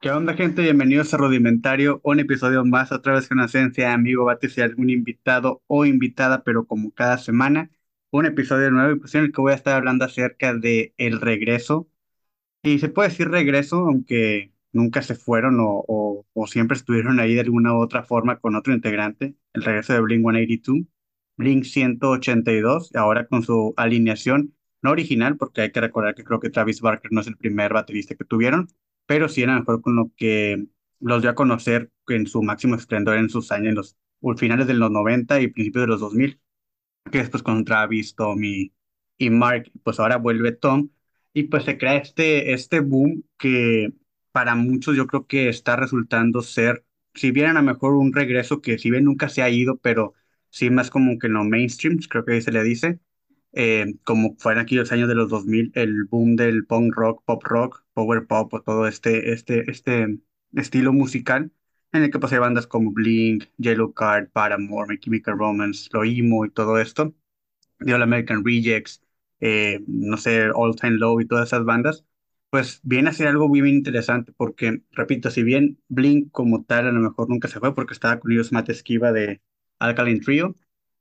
¿Qué 0.00 0.10
onda, 0.12 0.34
gente? 0.34 0.62
Bienvenidos 0.62 1.12
a 1.12 1.16
Rudimentario, 1.16 2.00
un 2.04 2.20
episodio 2.20 2.64
más, 2.64 2.92
otra 2.92 3.14
vez 3.14 3.28
con 3.28 3.40
ausencia 3.40 3.88
de 3.88 3.92
amigo 3.94 4.24
Batis 4.24 4.56
y 4.56 4.60
algún 4.60 4.90
invitado 4.90 5.62
o 5.66 5.84
invitada, 5.86 6.44
pero 6.44 6.66
como 6.66 6.92
cada 6.92 7.18
semana, 7.18 7.70
un 8.10 8.24
episodio 8.24 8.70
nuevo 8.70 9.00
pues 9.00 9.14
en 9.16 9.24
el 9.24 9.32
que 9.32 9.40
voy 9.40 9.52
a 9.52 9.56
estar 9.56 9.74
hablando 9.74 10.04
acerca 10.04 10.54
de 10.54 10.94
el 10.98 11.20
regreso. 11.20 11.88
Y 12.62 12.78
se 12.80 12.88
puede 12.90 13.10
decir 13.10 13.28
regreso, 13.30 13.78
aunque 13.86 14.52
nunca 14.72 15.02
se 15.02 15.14
fueron 15.16 15.58
o, 15.60 15.84
o, 16.34 16.46
siempre 16.46 16.76
estuvieron 16.76 17.20
ahí 17.20 17.34
de 17.34 17.40
alguna 17.42 17.74
u 17.74 17.82
otra 17.82 18.04
forma 18.04 18.40
con 18.40 18.56
otro 18.56 18.74
integrante, 18.74 19.36
el 19.54 19.64
regreso 19.64 19.94
de 19.94 20.00
Blink-182, 20.02 20.86
Blink-182, 21.38 22.96
ahora 22.96 23.26
con 23.28 23.42
su 23.42 23.74
alineación, 23.76 24.54
no 24.82 24.90
original, 24.92 25.36
porque 25.36 25.62
hay 25.62 25.72
que 25.72 25.80
recordar 25.80 26.14
que 26.14 26.24
creo 26.24 26.40
que 26.40 26.50
Travis 26.50 26.80
Barker 26.80 27.12
no 27.12 27.20
es 27.22 27.26
el 27.28 27.36
primer 27.36 27.72
baterista 27.72 28.14
que 28.16 28.24
tuvieron 28.24 28.68
pero 29.08 29.30
sí 29.30 29.42
era 29.42 29.58
mejor 29.58 29.80
con 29.82 29.96
lo 29.96 30.12
que 30.16 30.66
los 31.00 31.22
dio 31.22 31.30
a 31.30 31.34
conocer 31.34 31.90
en 32.08 32.26
su 32.26 32.42
máximo 32.42 32.74
esplendor 32.76 33.16
en 33.16 33.30
sus 33.30 33.50
años, 33.52 33.70
en 33.70 33.74
los 33.76 33.96
finales 34.38 34.66
de 34.66 34.74
los 34.74 34.90
90 34.90 35.40
y 35.40 35.48
principios 35.48 35.84
de 35.84 35.88
los 35.88 36.00
2000, 36.00 36.40
que 37.10 37.18
después 37.18 37.42
con 37.42 37.64
Travis, 37.64 38.14
Tom 38.14 38.44
y, 38.44 38.72
Mark, 39.30 39.72
pues 39.82 40.00
ahora 40.00 40.18
vuelve 40.18 40.52
Tom, 40.52 40.90
y 41.32 41.44
pues 41.44 41.64
se 41.64 41.78
crea 41.78 41.96
este, 41.96 42.52
este 42.52 42.80
boom 42.80 43.24
que 43.38 43.94
para 44.32 44.54
muchos 44.54 44.96
yo 44.96 45.06
creo 45.06 45.26
que 45.26 45.48
está 45.48 45.76
resultando 45.76 46.42
ser, 46.42 46.84
si 47.14 47.30
bien 47.30 47.46
a 47.48 47.54
lo 47.54 47.62
mejor 47.62 47.94
un 47.94 48.12
regreso 48.12 48.60
que 48.60 48.78
si 48.78 48.90
bien 48.90 49.04
nunca 49.04 49.30
se 49.30 49.42
ha 49.42 49.48
ido, 49.50 49.78
pero 49.78 50.14
sí 50.50 50.70
más 50.70 50.90
como 50.90 51.18
que 51.18 51.28
en 51.28 51.34
los 51.34 51.46
mainstreams, 51.46 52.08
creo 52.08 52.24
que 52.26 52.34
ahí 52.34 52.42
se 52.42 52.52
le 52.52 52.62
dice, 52.62 53.00
eh, 53.52 53.94
como 54.04 54.36
fueron 54.38 54.62
aquí 54.62 54.74
los 54.76 54.92
años 54.92 55.08
de 55.08 55.14
los 55.14 55.30
2000, 55.30 55.72
el 55.74 56.04
boom 56.04 56.36
del 56.36 56.66
punk 56.66 56.94
rock, 56.94 57.22
pop 57.24 57.42
rock, 57.44 57.84
power 57.94 58.26
pop 58.26 58.52
o 58.54 58.62
todo 58.62 58.86
este, 58.86 59.32
este, 59.32 59.70
este 59.70 60.18
estilo 60.54 60.92
musical, 60.92 61.52
en 61.92 62.02
el 62.04 62.10
que 62.10 62.18
pues 62.18 62.32
hay 62.32 62.38
bandas 62.38 62.66
como 62.66 62.92
Blink, 62.92 63.44
Yellow 63.58 63.92
Card, 63.94 64.30
Paramore, 64.30 64.88
My 64.88 64.98
Chemical 65.00 65.38
Romance, 65.38 65.88
lo 65.92 66.04
emo 66.04 66.44
y 66.46 66.50
todo 66.50 66.78
esto, 66.78 67.14
The 67.80 67.94
All 67.94 68.02
American 68.02 68.44
Rejects, 68.44 69.02
eh, 69.40 69.80
no 69.86 70.16
sé, 70.16 70.50
All 70.54 70.76
Time 70.76 70.98
Low 70.98 71.20
y 71.20 71.26
todas 71.26 71.48
esas 71.48 71.64
bandas, 71.64 72.04
pues 72.50 72.80
viene 72.82 73.10
a 73.10 73.12
ser 73.12 73.28
algo 73.28 73.48
muy 73.48 73.60
bien 73.60 73.76
interesante 73.76 74.32
porque, 74.32 74.82
repito, 74.92 75.30
si 75.30 75.42
bien 75.42 75.80
Blink 75.88 76.30
como 76.32 76.64
tal 76.64 76.86
a 76.88 76.92
lo 76.92 77.00
mejor 77.00 77.28
nunca 77.28 77.48
se 77.48 77.60
fue 77.60 77.74
porque 77.74 77.94
estaba 77.94 78.18
con 78.20 78.32
ellos 78.32 78.52
Matt 78.52 78.70
Esquiva 78.70 79.12
de 79.12 79.42
Alkaline 79.78 80.20
Trio, 80.20 80.56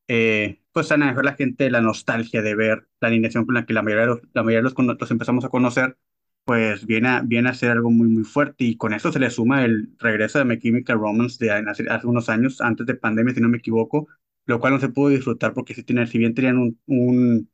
eh, 0.07 0.61
pues 0.71 0.91
a 0.91 0.97
la 0.97 1.33
gente 1.35 1.69
la 1.69 1.81
nostalgia 1.81 2.41
de 2.41 2.55
ver 2.55 2.87
la 3.01 3.07
alineación 3.09 3.45
con 3.45 3.55
la 3.55 3.65
que 3.65 3.73
la 3.73 3.81
mayoría 3.81 4.03
de 4.03 4.07
los, 4.07 4.21
la 4.33 4.43
mayoría 4.43 4.69
de 4.69 4.75
los, 4.75 4.99
los 4.99 5.11
empezamos 5.11 5.45
a 5.45 5.49
conocer, 5.49 5.97
pues 6.45 6.85
viene 6.85 7.09
a, 7.09 7.21
viene 7.21 7.49
a 7.49 7.53
ser 7.53 7.71
algo 7.71 7.91
muy, 7.91 8.07
muy 8.07 8.23
fuerte. 8.23 8.63
Y 8.65 8.77
con 8.77 8.93
eso 8.93 9.11
se 9.11 9.19
le 9.19 9.29
suma 9.29 9.65
el 9.65 9.95
regreso 9.99 10.39
de 10.39 10.45
My 10.45 10.59
Chemical 10.59 10.99
Romance 10.99 11.43
de 11.43 11.51
hace, 11.51 11.89
hace 11.89 12.07
unos 12.07 12.29
años, 12.29 12.61
antes 12.61 12.85
de 12.85 12.95
pandemia, 12.95 13.33
si 13.33 13.41
no 13.41 13.49
me 13.49 13.57
equivoco, 13.57 14.07
lo 14.45 14.59
cual 14.59 14.73
no 14.73 14.79
se 14.79 14.89
pudo 14.89 15.09
disfrutar 15.09 15.53
porque 15.53 15.73
si, 15.73 15.83
tienen, 15.83 16.07
si 16.07 16.17
bien 16.17 16.33
tenían 16.33 16.57
un, 16.57 16.79
un, 16.87 17.49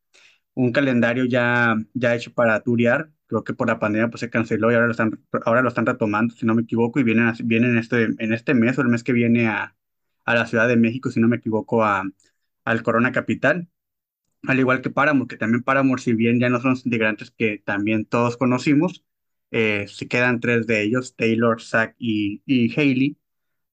un 0.55 0.71
calendario 0.71 1.25
ya, 1.25 1.75
ya 1.93 2.15
hecho 2.15 2.33
para 2.33 2.61
turear, 2.61 3.11
creo 3.27 3.43
que 3.43 3.53
por 3.53 3.67
la 3.67 3.79
pandemia 3.79 4.09
pues 4.09 4.21
se 4.21 4.29
canceló 4.29 4.71
y 4.71 4.75
ahora 4.75 4.87
lo 4.87 4.91
están, 4.91 5.19
ahora 5.45 5.61
lo 5.61 5.69
están 5.69 5.85
retomando, 5.85 6.35
si 6.35 6.45
no 6.45 6.55
me 6.55 6.63
equivoco, 6.63 6.99
y 6.99 7.03
vienen, 7.03 7.33
vienen 7.45 7.77
este, 7.77 8.03
en 8.19 8.33
este 8.33 8.53
mes 8.53 8.77
o 8.77 8.81
el 8.81 8.89
mes 8.89 9.03
que 9.03 9.13
viene 9.13 9.47
a, 9.47 9.75
a 10.25 10.35
la 10.35 10.45
Ciudad 10.45 10.67
de 10.67 10.77
México, 10.77 11.09
si 11.11 11.19
no 11.19 11.27
me 11.27 11.37
equivoco, 11.37 11.83
a 11.83 12.03
al 12.65 12.83
Corona 12.83 13.11
Capital, 13.11 13.69
al 14.47 14.59
igual 14.59 14.81
que 14.81 14.89
Paramore, 14.89 15.27
que 15.27 15.37
también 15.37 15.63
Paramore, 15.63 16.01
si 16.01 16.13
bien 16.13 16.39
ya 16.39 16.49
no 16.49 16.59
son 16.61 16.71
los 16.71 16.85
integrantes 16.85 17.31
que 17.31 17.59
también 17.65 18.05
todos 18.05 18.37
conocimos, 18.37 19.05
eh, 19.51 19.87
se 19.87 20.07
quedan 20.07 20.39
tres 20.39 20.67
de 20.67 20.83
ellos, 20.83 21.15
Taylor, 21.15 21.61
Zack 21.61 21.95
y, 21.99 22.41
y 22.45 22.73
Hailey, 22.79 23.17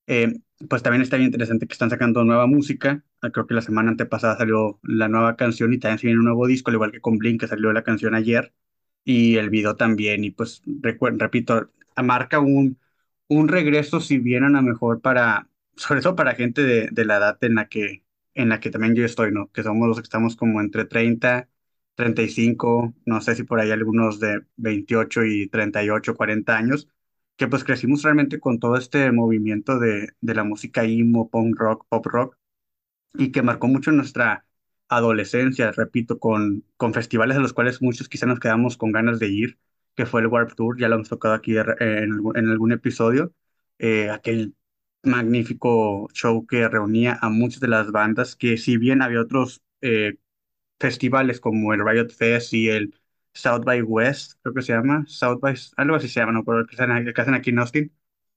eh, 0.06 0.40
pues 0.68 0.82
también 0.82 1.02
está 1.02 1.16
bien 1.16 1.28
interesante 1.28 1.66
que 1.66 1.72
están 1.72 1.90
sacando 1.90 2.24
nueva 2.24 2.46
música, 2.46 3.04
Ah, 3.22 3.30
creo 3.30 3.46
que 3.46 3.52
la 3.54 3.60
semana 3.60 3.90
antepasada 3.90 4.38
salió 4.38 4.80
la 4.82 5.08
nueva 5.08 5.36
canción 5.36 5.74
y 5.74 5.78
también 5.78 5.98
se 5.98 6.08
un 6.08 6.24
nuevo 6.24 6.46
disco, 6.46 6.70
al 6.70 6.76
igual 6.76 6.90
que 6.92 7.02
con 7.02 7.18
Blink, 7.18 7.40
que 7.40 7.48
salió 7.48 7.70
la 7.72 7.84
canción 7.84 8.14
ayer, 8.14 8.54
y 9.04 9.36
el 9.36 9.50
video 9.50 9.76
también, 9.76 10.24
y 10.24 10.30
pues 10.30 10.62
repito, 11.18 11.70
marca 12.02 12.40
un, 12.40 12.78
un 13.28 13.48
regreso, 13.48 14.00
si 14.00 14.18
bien 14.18 14.44
a 14.44 14.48
lo 14.50 14.62
mejor 14.62 15.02
para, 15.02 15.48
sobre 15.76 16.00
todo 16.00 16.16
para 16.16 16.34
gente 16.34 16.62
de, 16.62 16.88
de 16.90 17.04
la 17.04 17.18
edad 17.18 17.38
en 17.44 17.56
la 17.56 17.68
que, 17.68 18.04
en 18.34 18.48
la 18.48 18.60
que 18.60 18.70
también 18.70 18.94
yo 18.94 19.04
estoy, 19.04 19.32
¿no? 19.32 19.50
Que 19.52 19.62
somos 19.62 19.88
los 19.88 19.98
que 19.98 20.02
estamos 20.04 20.36
como 20.36 20.60
entre 20.60 20.84
treinta 20.84 21.48
treinta 21.94 22.22
y 22.22 22.28
cinco 22.30 22.94
no 23.04 23.20
sé 23.20 23.34
si 23.34 23.42
por 23.44 23.60
ahí 23.60 23.70
algunos 23.70 24.20
de 24.20 24.42
28 24.56 25.24
y 25.24 25.48
38 25.48 26.14
40 26.16 26.56
años, 26.56 26.88
que 27.36 27.46
pues 27.48 27.64
crecimos 27.64 28.02
realmente 28.02 28.40
con 28.40 28.58
todo 28.58 28.76
este 28.76 29.10
movimiento 29.12 29.78
de, 29.78 30.08
de 30.20 30.34
la 30.34 30.44
música 30.44 30.84
emo, 30.84 31.28
punk 31.30 31.58
rock, 31.58 31.86
pop 31.88 32.06
rock, 32.06 32.36
y 33.14 33.32
que 33.32 33.42
marcó 33.42 33.68
mucho 33.68 33.92
nuestra 33.92 34.46
adolescencia, 34.88 35.72
repito, 35.72 36.18
con, 36.18 36.64
con 36.76 36.94
festivales 36.94 37.36
a 37.36 37.40
los 37.40 37.52
cuales 37.52 37.82
muchos 37.82 38.08
quizá 38.08 38.26
nos 38.26 38.40
quedamos 38.40 38.76
con 38.76 38.92
ganas 38.92 39.18
de 39.18 39.28
ir, 39.28 39.58
que 39.94 40.06
fue 40.06 40.20
el 40.20 40.26
Warped 40.28 40.54
Tour, 40.54 40.78
ya 40.78 40.88
lo 40.88 40.96
hemos 40.96 41.08
tocado 41.08 41.34
aquí 41.34 41.56
en, 41.56 42.20
en 42.34 42.48
algún 42.48 42.72
episodio, 42.72 43.32
eh, 43.78 44.10
aquel 44.10 44.54
magnífico 45.02 46.08
show 46.12 46.46
que 46.46 46.68
reunía 46.68 47.18
a 47.22 47.28
muchas 47.30 47.60
de 47.60 47.68
las 47.68 47.90
bandas, 47.92 48.36
que 48.36 48.56
si 48.58 48.76
bien 48.76 49.02
había 49.02 49.20
otros 49.22 49.62
eh, 49.80 50.16
festivales 50.78 51.40
como 51.40 51.72
el 51.74 51.84
Riot 51.86 52.08
Fest 52.10 52.52
y 52.54 52.68
el 52.68 52.94
South 53.34 53.64
by 53.64 53.82
West, 53.82 54.34
creo 54.42 54.54
que 54.54 54.62
se 54.62 54.72
llama, 54.72 55.04
South 55.06 55.40
by, 55.40 55.54
algo 55.76 55.96
así 55.96 56.08
se 56.08 56.20
llama, 56.20 56.32
no, 56.32 56.44
pero 56.44 56.66
hacen, 56.70 57.12
que 57.14 57.20
hacen 57.20 57.34
aquí 57.34 57.50
en 57.50 57.58
Austin, 57.60 57.92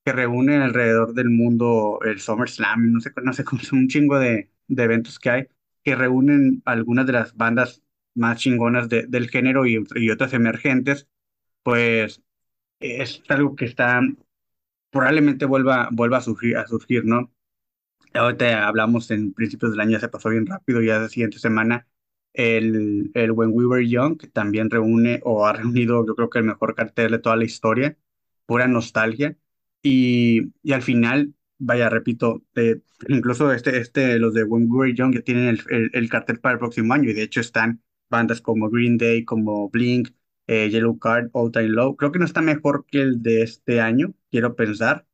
que 0.06 0.14
reúnen 0.14 0.62
alrededor 0.62 1.14
del 1.14 1.30
mundo 1.30 2.00
el 2.04 2.20
SummerSlam, 2.20 2.92
no 2.94 3.00
sé, 3.02 3.12
no 3.24 3.34
sé 3.34 3.44
un 3.74 3.88
chingo 3.88 4.20
de, 4.20 4.50
de 4.68 4.84
eventos 4.84 5.20
que 5.20 5.30
hay, 5.30 5.48
que 5.84 5.96
reúnen 5.96 6.62
algunas 6.66 7.06
de 7.08 7.14
las 7.14 7.36
bandas 7.36 7.82
más 8.16 8.40
chingonas 8.40 8.90
de- 8.90 9.08
del 9.08 9.30
género 9.30 9.66
y, 9.66 9.84
y 9.96 10.10
otras 10.12 10.34
emergentes, 10.34 11.08
pues 11.64 12.22
es 12.80 13.24
algo 13.30 13.56
que 13.56 13.66
está, 13.66 14.02
probablemente 14.94 15.46
vuelva, 15.48 15.90
vuelva 15.94 16.20
a 16.20 16.22
surgir, 16.22 16.58
a 16.58 16.68
surgir, 16.68 17.06
¿no? 17.06 17.34
Ahorita 18.14 18.68
hablamos 18.68 19.12
en 19.12 19.34
principios 19.34 19.72
del 19.72 19.82
año, 19.82 19.92
ya 19.94 20.00
se 20.02 20.10
pasó 20.10 20.30
bien 20.30 20.46
rápido, 20.46 20.82
ya 20.82 21.00
la 21.00 21.10
siguiente 21.10 21.40
semana, 21.40 21.88
el, 22.34 23.12
el 23.16 23.32
When 23.32 23.52
We 23.54 23.66
Were 23.66 23.90
Young, 23.90 24.18
que 24.20 24.28
también 24.28 24.70
reúne 24.70 25.20
o 25.24 25.46
ha 25.48 25.54
reunido, 25.54 26.06
yo 26.06 26.16
creo 26.16 26.30
que 26.30 26.40
el 26.40 26.46
mejor 26.46 26.76
cartel 26.76 27.12
de 27.12 27.20
toda 27.20 27.36
la 27.38 27.46
historia, 27.46 27.98
pura 28.46 28.68
nostalgia. 28.68 29.38
Y, 29.82 30.54
y 30.64 30.74
al 30.74 30.82
final, 30.84 31.34
vaya, 31.58 31.90
repito, 31.90 32.44
eh, 32.56 32.82
incluso 33.08 33.52
este, 33.54 33.78
este, 33.80 34.20
los 34.20 34.34
de 34.34 34.44
When 34.44 34.68
We 34.70 34.78
Were 34.80 34.94
Young 34.96 35.14
ya 35.16 35.22
tienen 35.22 35.48
el, 35.50 35.62
el, 35.70 35.92
el 35.94 36.10
cartel 36.10 36.40
para 36.40 36.54
el 36.54 36.60
próximo 36.60 36.94
año, 36.94 37.10
y 37.10 37.14
de 37.14 37.24
hecho 37.24 37.42
están 37.42 37.82
bandas 38.10 38.42
como 38.42 38.70
Green 38.70 38.98
Day, 38.98 39.26
como 39.26 39.70
Blink, 39.70 40.10
eh, 40.48 40.70
Yellow 40.70 40.98
Card, 41.00 41.30
All 41.34 41.52
Time 41.52 41.70
Low. 41.70 41.96
Creo 41.96 42.12
que 42.12 42.20
no 42.20 42.26
está 42.26 42.42
mejor 42.42 42.86
que 42.86 43.02
el 43.02 43.22
de 43.24 43.42
este 43.44 43.82
año, 43.82 44.14
quiero 44.32 44.56
pensar. 44.56 45.06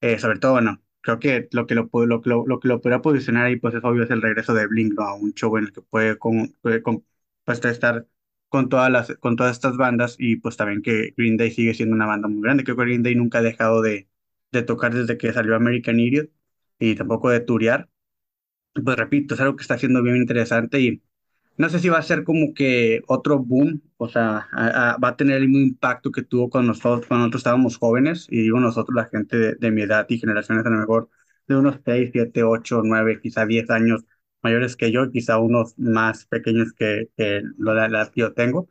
Eh, 0.00 0.18
sobre 0.18 0.38
todo, 0.38 0.52
bueno 0.52 0.82
creo 1.02 1.20
que 1.20 1.48
lo 1.52 1.66
que 1.68 1.76
lo, 1.76 1.88
lo, 1.92 2.20
lo, 2.24 2.44
lo 2.46 2.58
que 2.60 2.66
lo 2.68 2.80
podrá 2.80 3.00
posicionar 3.00 3.46
ahí, 3.46 3.56
pues 3.56 3.74
es 3.74 3.84
obvio, 3.84 4.02
es 4.02 4.10
el 4.10 4.20
regreso 4.22 4.54
de 4.54 4.66
Blink, 4.66 4.94
¿no? 4.94 5.04
A 5.04 5.14
un 5.14 5.32
show 5.34 5.56
en 5.56 5.64
el 5.66 5.72
que 5.72 5.80
puede, 5.80 6.18
con, 6.18 6.48
puede 6.60 6.82
con- 6.82 7.04
pues, 7.44 7.64
estar 7.64 8.06
con 8.48 8.68
todas 8.68 8.90
las, 8.90 9.14
con 9.20 9.36
todas 9.36 9.52
estas 9.52 9.76
bandas 9.76 10.16
y 10.18 10.36
pues 10.36 10.56
también 10.56 10.82
que 10.82 11.14
Green 11.16 11.36
Day 11.36 11.50
sigue 11.52 11.74
siendo 11.74 11.94
una 11.94 12.06
banda 12.06 12.26
muy 12.28 12.42
grande. 12.42 12.64
Creo 12.64 12.76
que 12.76 12.82
Green 12.84 13.02
Day 13.04 13.14
nunca 13.14 13.38
ha 13.38 13.42
dejado 13.42 13.82
de, 13.82 14.08
de 14.50 14.62
tocar 14.62 14.92
desde 14.94 15.16
que 15.16 15.32
salió 15.32 15.54
American 15.54 16.00
Idiot 16.00 16.30
y 16.80 16.94
tampoco 16.96 17.30
de 17.30 17.38
turear. 17.40 17.88
Pues 18.84 18.96
repito, 18.96 19.34
es 19.34 19.40
algo 19.40 19.56
que 19.56 19.62
está 19.62 19.74
haciendo 19.74 20.02
bien 20.02 20.16
interesante 20.16 20.80
y 20.80 21.02
no 21.58 21.68
sé 21.68 21.78
si 21.78 21.88
va 21.88 21.98
a 21.98 22.02
ser 22.02 22.24
como 22.24 22.54
que 22.54 23.02
otro 23.08 23.38
boom, 23.38 23.82
o 23.96 24.08
sea, 24.08 24.48
va 25.02 25.08
a 25.08 25.16
tener 25.16 25.36
el 25.38 25.48
mismo 25.48 25.66
impacto 25.66 26.10
que 26.12 26.22
tuvo 26.22 26.50
cuando 26.50 26.68
nosotros, 26.68 27.06
cuando 27.06 27.24
nosotros 27.26 27.40
estábamos 27.40 27.78
jóvenes, 27.78 28.26
y 28.30 28.42
digo 28.42 28.60
nosotros, 28.60 28.94
la 28.94 29.06
gente 29.06 29.36
de, 29.38 29.54
de 29.54 29.70
mi 29.70 29.82
edad 29.82 30.06
y 30.08 30.18
generaciones 30.18 30.66
a 30.66 30.70
lo 30.70 30.78
mejor 30.78 31.10
de 31.48 31.56
unos 31.56 31.78
6 31.84 32.10
7 32.12 32.42
8 32.42 32.82
9 32.84 33.20
quizá 33.22 33.46
10 33.46 33.70
años 33.70 34.04
mayores 34.42 34.76
que 34.76 34.92
yo, 34.92 35.10
quizá 35.10 35.38
unos 35.38 35.78
más 35.78 36.26
pequeños 36.26 36.72
que, 36.72 37.08
lo 37.58 37.74
que 38.12 38.20
yo 38.20 38.32
tengo, 38.34 38.68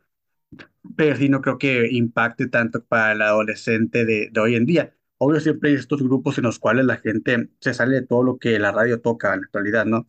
pero 0.96 1.16
sí 1.16 1.28
no 1.28 1.40
creo 1.42 1.58
que 1.58 1.88
impacte 1.90 2.48
tanto 2.48 2.84
para 2.84 3.12
el 3.12 3.22
adolescente 3.22 4.04
de, 4.04 4.28
de 4.32 4.40
hoy 4.40 4.54
en 4.56 4.66
día. 4.66 4.94
Obvio, 5.18 5.40
siempre 5.40 5.70
hay 5.70 5.76
estos 5.76 6.02
grupos 6.02 6.38
en 6.38 6.44
los 6.44 6.58
cuales 6.58 6.84
la 6.86 6.98
gente 6.98 7.50
se 7.60 7.74
sale 7.74 7.96
de 7.96 8.06
todo 8.06 8.22
lo 8.22 8.38
que 8.38 8.58
la 8.58 8.72
radio 8.72 9.00
toca 9.00 9.34
en 9.34 9.40
la 9.40 9.46
actualidad, 9.46 9.86
¿no? 9.86 10.06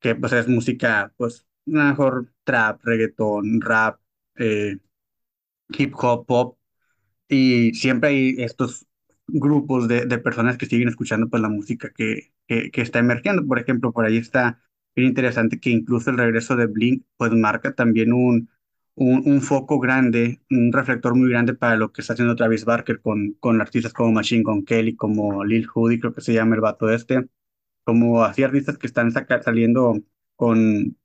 Que 0.00 0.14
pues 0.14 0.32
es 0.32 0.48
música, 0.48 1.12
pues, 1.16 1.46
mejor 1.68 2.32
trap, 2.44 2.82
reggaeton, 2.84 3.60
rap, 3.60 4.00
eh, 4.36 4.78
hip 5.70 5.94
hop, 5.96 6.26
pop, 6.26 6.58
y 7.28 7.74
siempre 7.74 8.10
hay 8.10 8.36
estos 8.38 8.86
grupos 9.28 9.88
de, 9.88 10.06
de 10.06 10.18
personas 10.18 10.58
que 10.58 10.66
siguen 10.66 10.88
escuchando 10.88 11.28
pues 11.28 11.42
la 11.42 11.48
música 11.48 11.92
que, 11.94 12.32
que, 12.46 12.70
está 12.82 12.98
emergiendo. 13.00 13.46
Por 13.46 13.58
ejemplo, 13.58 13.92
por 13.92 14.06
ahí 14.06 14.16
está 14.18 14.60
bien 14.96 15.08
interesante 15.08 15.60
que 15.60 15.70
incluso 15.70 16.10
el 16.10 16.18
regreso 16.18 16.56
de 16.56 16.66
Blink 16.66 17.04
pues 17.16 17.32
marca 17.32 17.74
también 17.74 18.12
un, 18.12 18.50
un, 18.94 19.22
un 19.26 19.42
foco 19.42 19.78
grande, 19.80 20.40
un 20.50 20.72
reflector 20.72 21.14
muy 21.14 21.30
grande 21.30 21.54
para 21.54 21.76
lo 21.76 21.92
que 21.92 22.00
está 22.02 22.14
haciendo 22.14 22.36
Travis 22.36 22.64
Barker 22.64 23.00
con, 23.00 23.34
con 23.40 23.60
artistas 23.60 23.92
como 23.92 24.12
Machine 24.12 24.42
Gun 24.44 24.64
Kelly, 24.64 24.96
como 24.96 25.44
Lil 25.44 25.68
Hoodie, 25.74 26.00
creo 26.00 26.14
que 26.14 26.20
se 26.22 26.32
llama 26.34 26.54
el 26.56 26.60
vato 26.62 26.90
este, 26.90 27.28
como 27.84 28.24
así 28.24 28.42
artistas 28.42 28.78
que 28.78 28.86
están 28.86 29.12
saca- 29.12 29.42
saliendo 29.42 30.02
con 30.36 30.96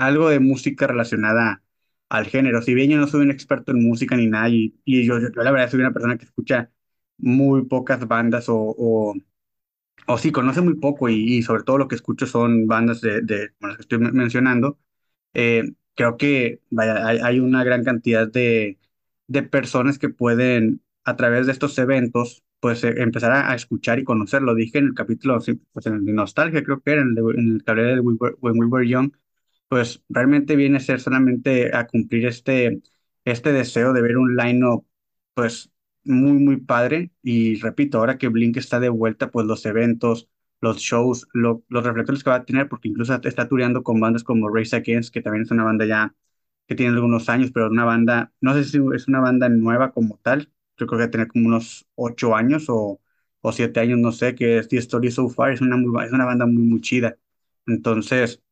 algo 0.00 0.28
de 0.30 0.40
música 0.40 0.86
relacionada 0.86 1.62
al 2.08 2.26
género. 2.26 2.62
Si 2.62 2.74
bien 2.74 2.90
yo 2.90 2.98
no 2.98 3.06
soy 3.08 3.22
un 3.22 3.30
experto 3.30 3.72
en 3.72 3.82
música 3.86 4.16
ni 4.16 4.26
nada, 4.28 4.48
y, 4.50 4.74
y 4.84 5.06
yo, 5.06 5.18
yo 5.20 5.28
la 5.36 5.50
verdad 5.52 5.70
soy 5.70 5.80
una 5.80 5.92
persona 5.92 6.18
que 6.18 6.24
escucha 6.26 6.70
muy 7.18 7.66
pocas 7.66 8.06
bandas 8.08 8.48
o, 8.48 8.56
o, 8.58 9.14
o 10.06 10.18
sí, 10.18 10.32
conoce 10.32 10.60
muy 10.60 10.74
poco 10.74 11.08
y, 11.08 11.36
y 11.38 11.42
sobre 11.42 11.62
todo 11.64 11.78
lo 11.78 11.88
que 11.88 11.94
escucho 11.96 12.26
son 12.26 12.66
bandas 12.66 13.00
de, 13.00 13.22
de 13.22 13.50
las 13.60 13.76
que 13.76 13.82
estoy 13.82 13.98
men- 13.98 14.14
mencionando 14.14 14.78
eh, 15.34 15.64
creo 15.96 16.16
que 16.18 16.62
vaya, 16.70 17.06
hay, 17.06 17.18
hay 17.20 17.40
una 17.40 17.64
gran 17.64 17.84
cantidad 17.84 18.28
de, 18.28 18.78
de 19.28 19.42
personas 19.44 19.98
que 19.98 20.08
pueden, 20.10 20.82
a 21.04 21.16
través 21.16 21.46
de 21.46 21.52
estos 21.52 21.78
eventos, 21.78 22.44
pues 22.60 22.84
eh, 22.84 22.94
empezar 22.98 23.32
a, 23.32 23.50
a 23.52 23.54
escuchar 23.56 23.98
y 23.98 24.04
conocer. 24.04 24.42
Lo 24.42 24.54
dije 24.54 24.78
en 24.78 24.86
el 24.86 24.94
capítulo, 24.94 25.38
pues 25.72 25.86
en 25.86 25.94
el 25.96 26.04
de 26.04 26.12
Nostalgia, 26.12 26.62
creo 26.64 26.80
que 26.82 26.92
era, 26.92 27.02
en 27.02 27.10
el, 27.18 27.38
en 27.38 27.54
el 27.56 27.64
que 27.64 27.70
hablé 27.70 27.84
de 27.84 28.00
We 28.00 28.14
Were- 28.14 28.36
When 28.40 28.58
We 28.60 28.66
Were 28.66 28.88
Young, 28.88 29.12
pues 29.70 30.04
realmente 30.10 30.56
viene 30.56 30.78
a 30.78 30.80
ser 30.80 31.00
solamente 31.00 31.74
a 31.76 31.88
cumplir 31.88 32.26
este, 32.26 32.82
este 33.26 33.52
deseo 33.54 33.94
de 33.94 34.02
ver 34.02 34.18
un 34.18 34.36
line-up, 34.36 34.86
pues 35.34 35.72
muy, 36.04 36.32
muy 36.34 36.58
padre. 36.58 37.12
Y 37.22 37.56
repito, 37.60 37.98
ahora 37.98 38.18
que 38.18 38.28
Blink 38.28 38.58
está 38.58 38.80
de 38.80 38.90
vuelta, 38.90 39.30
pues 39.32 39.46
los 39.46 39.66
eventos 39.66 40.28
los 40.62 40.78
shows, 40.78 41.26
lo- 41.34 41.64
los 41.70 41.84
reflectores 41.84 42.22
que 42.24 42.30
va 42.30 42.36
a 42.36 42.46
tener, 42.46 42.68
porque 42.68 42.88
incluso 42.88 43.14
está 43.24 43.48
tureando 43.48 43.82
con 43.82 43.98
bandas 44.00 44.24
como 44.24 44.50
Race 44.50 44.76
Against, 44.76 45.12
que 45.14 45.22
también 45.22 45.44
es 45.44 45.50
una 45.52 45.64
banda 45.64 45.86
ya 45.86 46.14
que 46.68 46.74
tiene 46.76 46.92
algunos 46.94 47.28
años, 47.28 47.50
pero 47.52 47.68
una 47.68 47.84
banda, 47.84 48.32
no 48.40 48.54
sé 48.54 48.64
si 48.64 48.78
es 48.94 49.08
una 49.08 49.20
banda 49.20 49.48
nueva 49.48 49.92
como 49.92 50.18
tal, 50.22 50.52
yo 50.78 50.86
creo 50.86 50.90
que 50.90 50.96
va 50.98 51.04
a 51.04 51.10
tener 51.10 51.28
como 51.28 51.46
unos 51.48 51.86
ocho 51.96 52.34
años 52.36 52.66
o, 52.68 53.00
o 53.40 53.52
siete 53.52 53.80
años, 53.80 53.98
no 53.98 54.12
sé, 54.12 54.34
que 54.34 54.58
es 54.58 54.68
The 54.68 54.78
Story 54.78 55.10
So 55.10 55.28
Far, 55.30 55.52
es 55.52 55.60
una, 55.60 55.76
muy, 55.76 56.04
es 56.04 56.12
una 56.12 56.24
banda 56.26 56.46
muy, 56.46 56.62
muy 56.62 56.80
chida. 56.80 57.18
Entonces, 57.66 58.42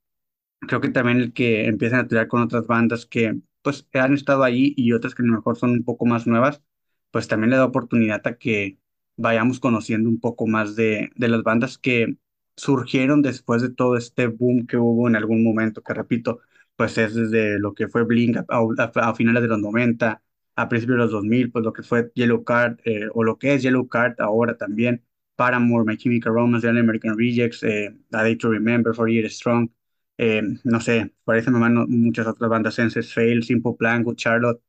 creo 0.60 0.80
que 0.80 0.90
también 0.90 1.18
el 1.18 1.32
que 1.32 1.66
empiecen 1.66 1.98
a 2.00 2.08
tirar 2.08 2.28
con 2.28 2.42
otras 2.42 2.66
bandas 2.66 3.06
que 3.06 3.38
pues 3.62 3.86
han 3.94 4.14
estado 4.14 4.44
ahí 4.44 4.74
y 4.76 4.92
otras 4.92 5.14
que 5.14 5.22
a 5.22 5.26
lo 5.26 5.32
mejor 5.32 5.56
son 5.56 5.70
un 5.70 5.84
poco 5.84 6.06
más 6.06 6.26
nuevas, 6.26 6.62
pues 7.10 7.28
también 7.28 7.50
le 7.50 7.56
da 7.56 7.64
oportunidad 7.66 8.26
a 8.26 8.36
que 8.38 8.78
vayamos 9.16 9.60
conociendo 9.60 10.08
un 10.08 10.20
poco 10.20 10.46
más 10.46 10.76
de, 10.76 11.10
de 11.16 11.28
las 11.28 11.42
bandas 11.42 11.78
que 11.78 12.16
surgieron 12.56 13.22
después 13.22 13.62
de 13.62 13.70
todo 13.70 13.96
este 13.96 14.26
boom 14.28 14.66
que 14.66 14.76
hubo 14.76 15.08
en 15.08 15.16
algún 15.16 15.44
momento, 15.44 15.82
que 15.82 15.94
repito, 15.94 16.40
pues 16.76 16.98
es 16.98 17.14
desde 17.14 17.58
lo 17.58 17.74
que 17.74 17.88
fue 17.88 18.04
Blink 18.04 18.38
a, 18.48 19.14
finales 19.14 19.42
de 19.42 19.48
los 19.48 19.58
90, 19.60 20.22
a 20.56 20.68
principios 20.68 20.96
de 20.96 21.02
los 21.04 21.12
2000, 21.12 21.52
pues 21.52 21.64
lo 21.64 21.72
que 21.72 21.82
fue 21.82 22.10
Yellow 22.14 22.44
Card, 22.44 22.78
eh, 22.84 23.08
o 23.14 23.24
lo 23.24 23.38
que 23.38 23.54
es 23.54 23.62
Yellow 23.62 23.88
Card 23.88 24.20
ahora 24.20 24.56
también, 24.56 25.04
Paramore, 25.36 25.84
My 25.84 25.96
Chemical 25.96 26.34
Romance, 26.34 26.66
The 26.66 26.78
American 26.78 27.16
Rejects, 27.18 27.62
eh, 27.62 27.94
A 28.12 28.22
Day 28.22 28.36
to 28.36 28.48
Remember, 28.50 28.94
For 28.94 29.08
Year 29.08 29.28
Strong, 29.30 29.70
eh, 30.18 30.42
no 30.64 30.80
sé, 30.80 31.14
por 31.24 31.34
ahí 31.36 31.42
se 31.42 31.50
me 31.50 31.60
van 31.60 31.74
muchas 31.88 32.26
otras 32.26 32.50
bandas, 32.50 32.74
Senses 32.74 33.12
Fail, 33.14 33.42
Simple 33.44 33.74
Plan, 33.78 34.02
Good 34.04 34.16
Charlotte, 34.16 34.62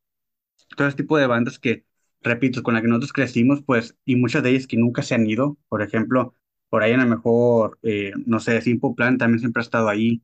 todo 0.78 0.88
ese 0.88 0.98
tipo 0.98 1.18
de 1.18 1.28
bandas 1.28 1.60
que, 1.60 1.86
repito, 2.22 2.64
con 2.64 2.74
las 2.74 2.82
que 2.84 2.90
nosotros 2.90 3.14
crecimos, 3.14 3.62
pues, 3.64 3.98
y 4.06 4.16
muchas 4.16 4.44
de 4.44 4.52
ellas 4.52 4.68
que 4.68 4.78
nunca 4.78 5.02
se 5.04 5.16
han 5.16 5.28
ido, 5.28 5.58
por 5.70 5.82
ejemplo, 5.82 6.36
por 6.70 6.84
ahí 6.84 6.94
a 6.94 6.98
lo 6.98 7.06
mejor, 7.08 7.80
eh, 7.84 8.14
no 8.26 8.40
sé, 8.40 8.62
Simple 8.62 8.92
Plan 8.96 9.18
también 9.18 9.40
siempre 9.40 9.62
ha 9.62 9.64
estado 9.64 9.90
ahí, 9.90 10.24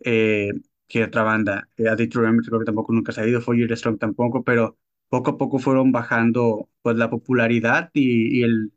eh, 0.00 0.52
que 0.88 1.04
otra 1.04 1.22
banda, 1.22 1.68
eh, 1.76 1.88
Addict 1.88 2.14
Remember 2.14 2.44
creo 2.46 2.58
que 2.60 2.66
tampoco 2.66 2.92
nunca 2.92 3.12
se 3.12 3.20
ha 3.22 3.26
ido, 3.26 3.40
For 3.40 3.56
Year 3.56 3.76
Strong 3.76 3.98
tampoco, 3.98 4.44
pero 4.44 4.78
poco 5.08 5.32
a 5.32 5.38
poco 5.38 5.58
fueron 5.58 5.92
bajando, 5.92 6.68
pues, 6.82 6.96
la 6.96 7.10
popularidad 7.10 7.90
y, 7.94 8.40
y 8.40 8.42
el, 8.44 8.72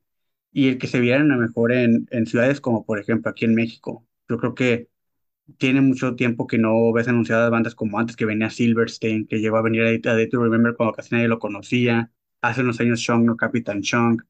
y 0.52 0.70
el 0.70 0.78
que 0.78 0.88
se 0.88 1.00
vieran 1.00 1.32
a 1.32 1.36
lo 1.36 1.42
mejor 1.42 1.72
en, 1.74 2.08
en 2.12 2.26
ciudades 2.28 2.62
como, 2.62 2.86
por 2.86 3.00
ejemplo, 3.00 3.30
aquí 3.32 3.46
en 3.46 3.56
México. 3.56 4.08
Yo 4.30 4.38
creo 4.38 4.56
que 4.56 4.90
tiene 5.58 5.82
mucho 5.82 6.16
tiempo 6.16 6.48
que 6.48 6.58
no 6.58 6.92
ves 6.94 7.08
anunciadas 7.08 7.52
bandas 7.52 7.76
como 7.76 8.00
antes, 8.00 8.16
que 8.16 8.26
venía 8.26 8.50
Silverstein, 8.50 9.28
que 9.28 9.40
llegó 9.40 9.58
a 9.58 9.62
venir 9.62 9.84
a, 9.84 10.12
a 10.12 10.14
Day 10.16 10.30
to 10.30 10.42
Remember 10.44 10.76
cuando 10.76 10.94
casi 10.94 11.16
nadie 11.16 11.28
lo 11.28 11.40
conocía. 11.40 12.12
Hace 12.42 12.62
unos 12.62 12.80
años 12.80 13.00
Shong, 13.00 13.26
no 13.26 13.38
Capitán 13.38 13.82
Shong. 13.82 14.22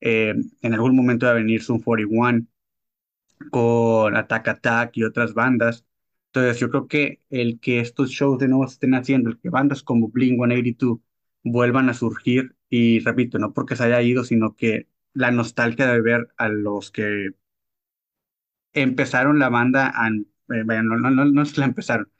Eh, 0.00 0.34
en 0.62 0.74
algún 0.74 0.94
momento 0.96 1.26
va 1.26 1.32
a 1.32 1.34
venir 1.34 1.62
Zoom 1.62 1.80
41 1.82 2.46
con 3.50 4.16
Attack 4.16 4.48
Attack 4.48 4.96
y 4.96 5.04
otras 5.04 5.34
bandas. 5.34 5.84
Entonces 6.26 6.60
yo 6.60 6.70
creo 6.70 6.88
que 6.88 7.22
el 7.30 7.60
que 7.60 7.80
estos 7.80 8.10
shows 8.10 8.38
de 8.38 8.48
nuevo 8.48 8.66
se 8.66 8.74
estén 8.74 8.94
haciendo, 8.94 9.30
el 9.30 9.38
que 9.38 9.50
bandas 9.50 9.82
como 9.82 10.10
Blink-182 10.10 11.00
vuelvan 11.44 11.88
a 11.88 11.94
surgir, 11.94 12.56
y 12.68 13.00
repito, 13.00 13.38
no 13.38 13.52
porque 13.54 13.76
se 13.76 13.84
haya 13.84 14.02
ido, 14.02 14.24
sino 14.24 14.54
que 14.56 14.88
la 15.14 15.30
nostalgia 15.30 15.86
de 15.86 16.00
ver 16.02 16.28
a 16.36 16.48
los 16.48 16.90
que 16.90 17.30
empezaron 18.72 19.38
la 19.38 19.48
banda, 19.48 19.92
eh, 20.50 20.62
vaya, 20.64 20.82
no, 20.82 20.96
no, 20.96 21.10
no, 21.10 21.44
que 21.44 21.60
la 21.60 21.66
empezaron, 21.66 22.10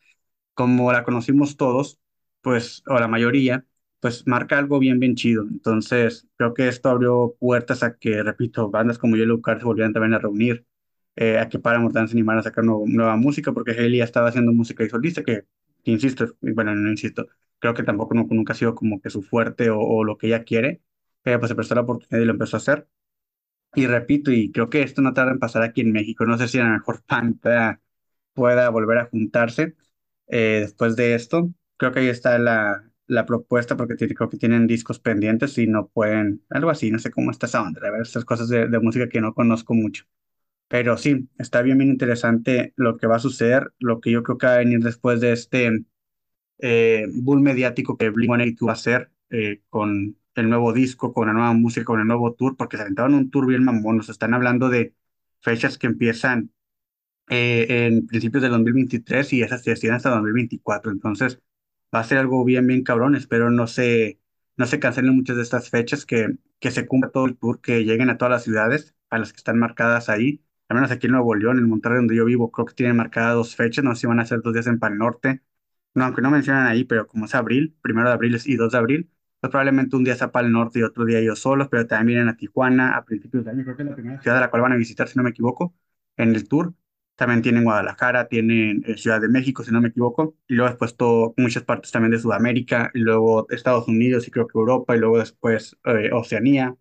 como 0.55 0.93
la 0.93 1.05
conocimos 1.05 1.57
todos, 1.57 2.01
pues, 2.43 2.83
o 2.87 2.99
la 2.99 3.09
mayoría, 3.09 3.67
pues 4.01 4.27
marca 4.27 4.59
algo 4.59 4.79
bien, 4.79 5.01
bien 5.01 5.15
chido. 5.17 5.43
Entonces, 5.45 6.27
creo 6.37 6.55
que 6.55 6.69
esto 6.69 6.91
abrió 6.91 7.37
puertas 7.41 7.83
a 7.83 7.97
que, 7.99 8.23
repito, 8.23 8.71
bandas 8.71 8.99
como 8.99 9.17
Yellow 9.17 9.41
Card 9.43 9.61
se 9.61 9.65
volvieran 9.67 9.93
también 9.93 10.15
a 10.15 10.19
reunir, 10.19 10.67
eh, 11.17 11.39
a 11.39 11.49
que 11.49 11.59
Paramore 11.59 11.93
también 11.95 12.09
se 12.09 12.15
animaran 12.17 12.41
a 12.41 12.43
sacar 12.45 12.65
nuevo- 12.65 12.85
nueva 12.87 13.17
música, 13.17 13.53
porque 13.53 13.73
Hailey 13.73 13.99
ya 13.99 14.05
estaba 14.05 14.29
haciendo 14.29 14.53
música 14.53 14.85
y 14.85 14.89
solista, 14.89 15.23
que, 15.25 15.45
que 15.85 15.91
insisto, 15.91 16.37
bueno, 16.41 16.75
no 16.75 16.91
insisto, 16.91 17.27
creo 17.59 17.75
que 17.75 17.83
tampoco 17.83 18.15
no- 18.15 18.27
nunca 18.31 18.53
ha 18.53 18.57
sido 18.57 18.75
como 18.75 19.01
que 19.01 19.11
su 19.11 19.23
fuerte 19.23 19.71
o, 19.71 20.05
lo 20.05 20.17
que 20.19 20.29
ella 20.29 20.45
quiere, 20.45 20.83
pero 21.23 21.39
pues 21.41 21.49
se 21.51 21.55
prestó 21.57 21.75
la 21.75 21.83
oportunidad 21.83 22.23
y 22.23 22.27
lo 22.27 22.33
empezó 22.33 22.57
a 22.57 22.59
hacer. 22.59 22.89
Y 23.75 23.87
repito, 23.87 24.33
y 24.33 24.51
creo 24.53 24.69
que 24.71 24.83
esto 24.83 25.03
no 25.03 25.13
tarda 25.15 25.33
en 25.33 25.39
pasar 25.39 25.63
aquí 25.63 25.81
en 25.83 25.93
México. 25.93 26.25
No 26.27 26.39
sé 26.39 26.49
si 26.49 26.59
a 26.59 26.65
mejor 26.65 27.03
Panta 27.05 27.81
pueda 28.39 28.71
volver 28.71 28.99
a 28.99 29.07
juntarse 29.07 29.77
eh, 30.29 30.61
después 30.63 30.97
de 30.97 31.15
esto. 31.15 31.51
Creo 31.77 31.93
que 31.93 32.01
ahí 32.01 32.09
está 32.09 32.39
la, 32.39 32.85
la 33.07 33.27
propuesta 33.27 33.77
porque 33.77 33.97
creo 33.97 34.29
que 34.31 34.39
tienen 34.39 34.67
discos 34.67 35.01
pendientes 35.01 35.59
y 35.59 35.67
no 35.67 35.89
pueden, 35.89 36.45
algo 36.51 36.71
así, 36.71 36.91
no 36.91 36.99
sé 37.01 37.11
cómo 37.11 37.31
está 37.31 37.47
esa 37.47 37.63
onda, 37.63 37.87
a 37.87 37.91
ver, 37.91 38.03
estas 38.03 38.25
cosas 38.25 38.49
de, 38.49 38.69
de 38.69 38.81
música 38.81 39.09
que 39.09 39.21
no 39.21 39.35
conozco 39.35 39.75
mucho. 39.75 40.05
Pero 40.69 40.99
sí, 40.99 41.29
está 41.39 41.63
bien, 41.63 41.79
bien 41.79 41.91
interesante 41.91 42.75
lo 42.77 42.97
que 42.99 43.07
va 43.09 43.17
a 43.17 43.21
suceder, 43.21 43.73
lo 43.81 44.01
que 44.01 44.11
yo 44.13 44.23
creo 44.25 44.39
que 44.39 44.47
va 44.49 44.55
a 44.57 44.59
venir 44.59 44.81
después 44.81 45.21
de 45.21 45.33
este 45.33 45.85
eh, 46.59 47.07
mediático 47.13 47.97
que 47.97 48.11
Blink-182 48.11 48.67
va 48.69 48.73
a 48.73 48.75
hacer 48.75 49.11
eh, 49.31 49.63
con 49.69 50.17
el 50.35 50.49
nuevo 50.49 50.73
disco, 50.73 51.13
con 51.13 51.27
la 51.29 51.33
nueva 51.33 51.53
música, 51.53 51.85
con 51.85 52.01
el 52.01 52.07
nuevo 52.07 52.35
tour, 52.35 52.57
porque 52.57 52.77
se 52.77 52.83
aventaron 52.85 53.15
un 53.15 53.31
tour 53.31 53.47
bien 53.47 53.65
mamón, 53.65 53.97
nos 53.99 54.09
están 54.09 54.35
hablando 54.35 54.69
de 54.69 54.95
fechas 55.41 55.79
que 55.79 55.87
empiezan 55.87 56.53
eh, 57.31 57.87
en 57.87 58.07
principios 58.07 58.43
del 58.43 58.53
2023 58.53 59.33
y 59.35 59.43
esas 59.43 59.63
se 59.63 59.71
extienden 59.73 59.97
hasta 59.97 60.11
2024. 60.11 60.91
Entonces, 60.93 61.41
va 61.95 62.01
a 62.01 62.05
ser 62.05 62.19
algo 62.19 62.45
bien, 62.45 62.67
bien 62.67 62.83
cabrón. 62.85 63.15
Espero 63.17 63.51
no 63.51 63.67
se, 63.67 64.21
no 64.57 64.67
se 64.67 64.81
cancelen 64.81 65.15
muchas 65.17 65.37
de 65.37 65.43
estas 65.43 65.71
fechas, 65.71 66.07
que, 66.07 66.37
que 66.61 66.71
se 66.71 66.87
cumpla 66.87 67.11
todo 67.11 67.27
el 67.27 67.37
tour, 67.37 67.61
que 67.61 67.85
lleguen 67.85 68.11
a 68.11 68.19
todas 68.19 68.33
las 68.33 68.45
ciudades, 68.45 68.95
a 69.11 69.19
las 69.19 69.33
que 69.33 69.39
están 69.39 69.59
marcadas 69.59 70.09
ahí. 70.09 70.43
Al 70.69 70.77
menos 70.77 70.91
aquí 70.91 71.07
en 71.07 71.13
Nuevo 71.13 71.35
León, 71.35 71.59
en 71.59 71.69
Monterrey, 71.69 71.99
donde 71.99 72.17
yo 72.17 72.25
vivo, 72.25 72.51
creo 72.51 72.67
que 72.67 72.75
tienen 72.75 72.97
marcadas 72.97 73.35
dos 73.35 73.57
fechas. 73.57 73.85
No 73.85 73.95
sé 73.95 74.03
si 74.03 74.07
van 74.07 74.21
a 74.21 74.27
ser 74.27 74.43
dos 74.43 74.53
días 74.53 74.67
en 74.67 74.79
Pal 74.79 74.99
Norte. 74.99 75.43
No, 75.95 76.05
aunque 76.05 76.23
no 76.23 76.31
mencionan 76.31 76.67
ahí, 76.67 76.85
pero 76.85 77.07
como 77.07 77.25
es 77.25 77.35
abril, 77.35 77.77
primero 77.83 78.09
de 78.09 78.15
abril 78.15 78.39
y 78.45 78.57
2 78.57 78.73
de 78.73 78.79
abril, 78.79 79.11
pues 79.41 79.51
probablemente 79.51 79.97
un 79.97 80.05
día 80.05 80.17
sea 80.17 80.33
Pal 80.33 80.53
Norte 80.53 80.81
y 80.81 80.83
otro 80.83 81.05
día 81.05 81.19
ellos 81.19 81.41
solos, 81.41 81.69
pero 81.71 81.87
también 81.87 82.07
vienen 82.07 82.29
a 82.29 82.37
Tijuana 82.37 82.97
a 82.97 83.05
principios 83.05 83.45
de 83.45 83.51
año. 83.51 83.65
Creo 83.65 83.77
que 83.77 83.83
es 83.83 83.89
la 83.89 83.95
primera 83.95 84.21
ciudad 84.23 84.39
a 84.39 84.41
la 84.41 84.51
cual 84.51 84.63
van 84.63 84.73
a 84.73 84.77
visitar, 84.77 85.09
si 85.09 85.17
no 85.17 85.23
me 85.23 85.31
equivoco, 85.31 85.75
en 86.17 86.35
el 86.35 86.49
tour. 86.49 86.75
También 87.19 87.43
tienen 87.43 87.65
Guadalajara, 87.65 88.29
tienen 88.29 88.85
Ciudad 88.99 89.21
de 89.21 89.29
México, 89.29 89.65
si 89.65 89.73
no 89.73 89.83
me 89.83 89.91
equivoco, 89.91 90.37
y 90.49 90.55
luego 90.55 90.71
después 90.71 90.97
todo, 90.97 91.35
muchas 91.39 91.65
partes 91.65 91.93
también 91.93 92.13
de 92.13 92.21
Sudamérica, 92.21 92.93
y 92.95 93.01
luego 93.01 93.47
Estados 93.51 93.89
Unidos 93.89 94.29
y 94.29 94.33
creo 94.33 94.49
que 94.49 94.59
Europa, 94.59 94.97
y 94.97 95.01
luego 95.01 95.19
después 95.21 95.77
eh, 95.85 96.11
Oceanía. 96.15 96.77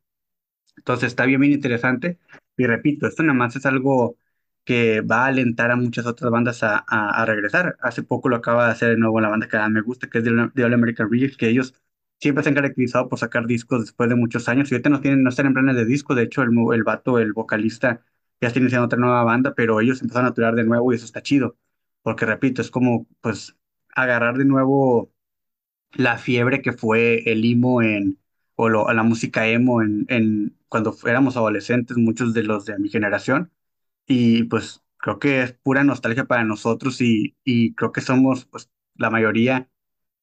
Entonces 0.78 1.08
está 1.08 1.26
bien, 1.26 1.42
bien 1.42 1.54
interesante. 1.54 2.20
Y 2.58 2.66
repito, 2.66 3.08
esto 3.08 3.24
nada 3.24 3.34
más 3.38 3.56
es 3.56 3.66
algo 3.66 4.18
que 4.64 5.02
va 5.02 5.24
a 5.26 5.28
alentar 5.28 5.72
a 5.72 5.76
muchas 5.78 6.06
otras 6.06 6.32
bandas 6.32 6.64
a, 6.64 6.78
a- 6.88 7.22
a 7.22 7.26
regresar. 7.26 7.78
Hace 7.82 8.04
poco 8.04 8.30
lo 8.30 8.36
acaba 8.38 8.66
de 8.66 8.72
hacer 8.72 8.90
de 8.92 8.98
nuevo 8.98 9.20
la 9.22 9.30
banda 9.30 9.48
que 9.48 9.58
me 9.70 9.82
gusta, 9.82 10.10
que 10.10 10.20
es 10.20 10.24
The, 10.56 10.64
All 10.64 10.74
American 10.74 11.10
Rejects, 11.12 11.38
que 11.38 11.50
ellos 11.50 11.74
siempre 12.20 12.44
se 12.44 12.50
han 12.50 12.56
caracterizado 12.56 13.08
por 13.10 13.20
sacar 13.20 13.46
discos 13.48 13.82
después 13.82 14.10
de 14.10 14.16
muchos 14.16 14.48
años. 14.50 14.72
Y 14.72 14.76
ahorita 14.76 14.90
no, 14.90 15.02
tienen, 15.02 15.24
no 15.24 15.30
están 15.30 15.46
en 15.48 15.54
planes 15.54 15.76
de 15.76 15.86
disco, 15.86 16.16
de 16.16 16.24
hecho 16.24 16.42
el, 16.44 16.50
el 16.74 16.84
vato, 16.84 17.20
el 17.20 17.34
vocalista, 17.34 18.02
ya 18.42 18.48
está 18.50 18.60
iniciando 18.60 18.86
otra 18.86 19.00
nueva 19.00 19.24
banda, 19.24 19.54
pero 19.56 19.82
ellos 19.82 20.02
empezaron 20.02 20.28
a 20.30 20.34
turar 20.34 20.56
de 20.56 20.64
nuevo 20.64 20.92
y 20.94 20.96
eso 20.96 21.06
está 21.06 21.22
chido. 21.24 21.58
Porque 22.04 22.26
repito, 22.26 22.62
es 22.62 22.72
como 22.72 23.08
pues 23.22 23.58
agarrar 23.96 24.38
de 24.38 24.46
nuevo 24.46 25.12
la 25.94 26.18
fiebre 26.18 26.62
que 26.62 26.74
fue 26.74 27.24
el 27.32 27.44
emo 27.46 27.82
en, 27.82 28.20
o 28.56 28.70
lo- 28.70 28.92
la 28.94 29.04
música 29.04 29.48
emo 29.48 29.82
en, 29.82 30.06
en 30.10 30.58
cuando 30.70 30.96
éramos 31.06 31.38
adolescentes, 31.38 31.98
muchos 31.98 32.34
de 32.34 32.44
los 32.44 32.66
de 32.66 32.78
mi 32.80 32.90
generación, 32.90 33.52
y 34.08 34.44
pues 34.46 34.84
creo 34.98 35.20
que 35.20 35.42
es 35.44 35.54
pura 35.54 35.84
nostalgia 35.84 36.26
para 36.26 36.44
nosotros 36.44 37.02
y, 37.02 37.38
y 37.44 37.74
creo 37.76 37.92
que 37.92 38.02
somos 38.02 38.46
pues 38.46 38.70
la 38.96 39.10
mayoría 39.12 39.70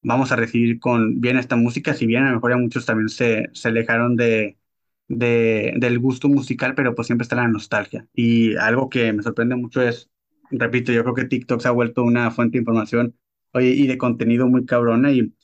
vamos 0.03 0.33
a 0.33 0.37
recibir 0.37 0.81
con 0.81 1.21
bien 1.21 1.39
esta 1.39 1.57
música, 1.57 1.95
si 1.95 2.07
bien 2.07 2.25
a 2.25 2.29
lo 2.31 2.37
mejor 2.37 2.53
ya 2.53 2.57
muchos 2.59 2.87
también 2.87 3.09
se, 3.09 3.49
se 3.55 3.69
alejaron 3.69 4.17
de, 4.17 4.59
de, 5.09 5.75
del 5.77 5.99
gusto 5.99 6.29
musical, 6.29 6.75
pero 6.75 6.95
pues 6.95 7.07
siempre 7.07 7.25
está 7.25 7.37
la 7.37 7.49
nostalgia. 7.49 8.07
Y 8.15 8.57
algo 8.57 8.89
que 8.89 9.13
me 9.13 9.23
sorprende 9.23 9.57
mucho 9.57 9.83
es, 9.83 10.11
repito, 10.51 10.93
yo 10.93 11.03
creo 11.03 11.15
que 11.15 11.25
TikTok 11.27 11.61
se 11.61 11.69
ha 11.69 11.71
vuelto 11.73 12.03
una 12.03 12.31
fuente 12.31 12.59
de 12.59 12.61
información, 12.63 13.17
oye, 13.53 13.69
y 13.71 13.87
de 13.87 13.99
contenido 13.99 14.47
muy 14.49 14.65
cabrona 14.67 15.13
y 15.13 15.35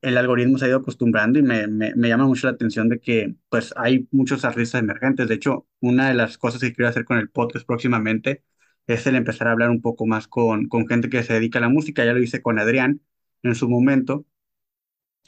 el 0.00 0.16
algoritmo 0.16 0.58
se 0.58 0.66
ha 0.66 0.68
ido 0.68 0.78
acostumbrando 0.78 1.38
y 1.38 1.42
me, 1.42 1.66
me, 1.66 1.94
me 1.96 2.08
llama 2.08 2.26
mucho 2.26 2.46
la 2.46 2.52
atención 2.52 2.88
de 2.88 3.00
que 3.00 3.34
pues 3.48 3.74
hay 3.76 4.08
muchos 4.12 4.44
artistas 4.44 4.80
emergentes. 4.82 5.28
De 5.28 5.34
hecho, 5.34 5.66
una 5.80 6.08
de 6.08 6.14
las 6.14 6.38
cosas 6.38 6.60
que 6.60 6.72
quiero 6.72 6.88
hacer 6.88 7.04
con 7.04 7.18
el 7.18 7.30
podcast 7.30 7.66
próximamente 7.66 8.44
es 8.86 9.06
el 9.06 9.16
empezar 9.16 9.48
a 9.48 9.52
hablar 9.52 9.70
un 9.70 9.82
poco 9.82 10.06
más 10.06 10.28
con, 10.28 10.68
con 10.68 10.86
gente 10.88 11.10
que 11.10 11.22
se 11.24 11.34
dedica 11.34 11.58
a 11.58 11.62
la 11.62 11.68
música. 11.68 12.04
Ya 12.04 12.12
lo 12.12 12.22
hice 12.22 12.42
con 12.42 12.58
Adrián 12.58 13.00
en 13.42 13.54
su 13.54 13.68
momento, 13.68 14.24